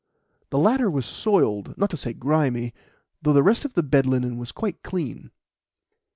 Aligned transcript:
The 0.49 0.57
latter 0.57 0.89
was 0.89 1.05
soiled 1.05 1.77
not 1.77 1.91
to 1.91 1.95
say 1.97 2.11
grimy 2.13 2.73
though 3.21 3.33
the 3.33 3.43
rest 3.43 3.65
of 3.65 3.75
the 3.75 3.83
bed 3.83 4.07
linen 4.07 4.39
was 4.39 4.51
quite 4.51 4.81
clean. 4.81 5.29